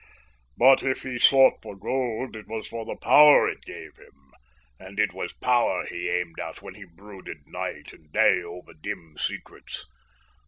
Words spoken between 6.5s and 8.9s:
when he brooded night and day over